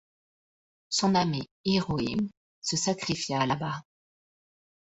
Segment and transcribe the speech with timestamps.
[0.97, 2.21] Son ami Hiroim
[2.59, 3.83] se sacrifia là-bas.